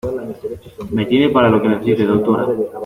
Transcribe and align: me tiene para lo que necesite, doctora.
me 0.91 1.05
tiene 1.05 1.29
para 1.29 1.47
lo 1.49 1.61
que 1.61 1.69
necesite, 1.69 2.05
doctora. 2.05 2.47